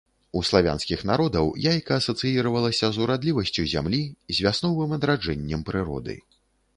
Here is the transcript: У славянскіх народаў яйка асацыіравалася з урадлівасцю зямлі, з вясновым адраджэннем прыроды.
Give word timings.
У 0.39 0.41
славянскіх 0.49 1.01
народаў 1.09 1.49
яйка 1.65 1.91
асацыіравалася 2.01 2.89
з 2.95 3.03
урадлівасцю 3.07 3.65
зямлі, 3.73 3.99
з 4.39 4.47
вясновым 4.47 4.97
адраджэннем 4.97 5.61
прыроды. 5.69 6.17